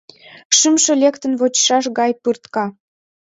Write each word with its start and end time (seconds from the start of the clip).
Шӱмжӧ 0.57 0.93
лектын 1.03 1.33
вочшаш 1.39 1.85
гай 1.99 2.11
пыртка. 2.23 2.65